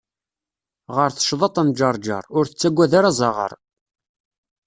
[0.95, 3.51] Ɣer tecḍaṭ n ǧeṛǧeṛ, ur tettagad ara aẓaɣaṛ.